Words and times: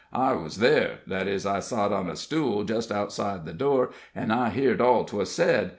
I 0.11 0.33
was 0.33 0.55
there 0.57 1.01
that 1.05 1.27
is, 1.27 1.45
I 1.45 1.59
sot 1.59 1.93
on 1.93 2.09
a 2.09 2.15
stool 2.15 2.63
jest 2.63 2.91
outside 2.91 3.45
the 3.45 3.53
door, 3.53 3.91
an' 4.15 4.31
I 4.31 4.49
heerd 4.49 4.81
all 4.81 5.05
'twas 5.05 5.31
said. 5.31 5.69